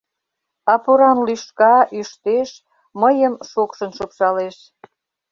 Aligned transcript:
А 0.71 0.73
поран 0.83 1.17
лӱшка, 1.27 1.75
ӱштеш, 1.99 2.49
Мыйым 3.01 3.33
шокшын 3.49 3.91
шупшалеш. 3.97 4.57